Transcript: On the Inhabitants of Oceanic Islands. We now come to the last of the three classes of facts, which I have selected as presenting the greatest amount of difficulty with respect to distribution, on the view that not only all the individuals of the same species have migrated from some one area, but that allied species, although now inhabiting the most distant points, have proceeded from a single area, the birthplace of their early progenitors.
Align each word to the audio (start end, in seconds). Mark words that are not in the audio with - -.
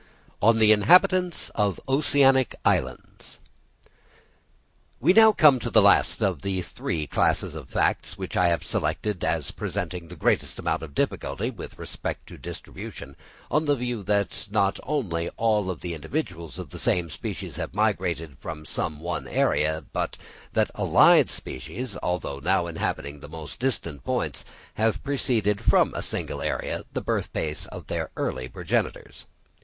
On 0.41 0.57
the 0.57 0.71
Inhabitants 0.71 1.49
of 1.49 1.79
Oceanic 1.87 2.55
Islands. 2.65 3.37
We 4.99 5.13
now 5.13 5.31
come 5.31 5.59
to 5.59 5.69
the 5.69 5.79
last 5.83 6.23
of 6.23 6.41
the 6.41 6.63
three 6.63 7.05
classes 7.05 7.53
of 7.53 7.69
facts, 7.69 8.17
which 8.17 8.35
I 8.35 8.47
have 8.47 8.63
selected 8.63 9.23
as 9.23 9.51
presenting 9.51 10.07
the 10.07 10.15
greatest 10.15 10.57
amount 10.57 10.81
of 10.81 10.95
difficulty 10.95 11.51
with 11.51 11.77
respect 11.77 12.25
to 12.29 12.37
distribution, 12.39 13.15
on 13.51 13.65
the 13.65 13.75
view 13.75 14.01
that 14.05 14.47
not 14.49 14.79
only 14.81 15.29
all 15.37 15.75
the 15.75 15.93
individuals 15.93 16.57
of 16.57 16.71
the 16.71 16.79
same 16.79 17.07
species 17.07 17.57
have 17.57 17.75
migrated 17.75 18.37
from 18.39 18.65
some 18.65 19.01
one 19.01 19.27
area, 19.27 19.85
but 19.93 20.17
that 20.53 20.71
allied 20.73 21.29
species, 21.29 21.95
although 22.01 22.39
now 22.39 22.65
inhabiting 22.65 23.19
the 23.19 23.29
most 23.29 23.59
distant 23.59 24.03
points, 24.03 24.43
have 24.73 25.03
proceeded 25.03 25.61
from 25.61 25.93
a 25.93 26.01
single 26.01 26.41
area, 26.41 26.85
the 26.91 27.01
birthplace 27.01 27.67
of 27.67 27.85
their 27.85 28.09
early 28.17 28.47
progenitors. 28.49 29.27